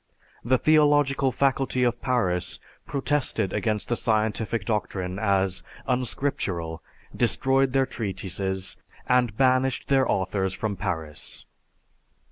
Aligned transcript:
The 0.43 0.57
theological 0.57 1.31
faculty 1.31 1.83
of 1.83 2.01
Paris 2.01 2.59
protested 2.87 3.53
against 3.53 3.87
the 3.87 3.95
scientific 3.95 4.65
doctrine 4.65 5.19
as 5.19 5.61
unscriptural, 5.87 6.81
destroyed 7.15 7.73
their 7.73 7.85
treatises, 7.85 8.77
and 9.07 9.37
banished 9.37 9.89
their 9.89 10.09
authors 10.09 10.55
from 10.55 10.75
Paris. 10.75 11.45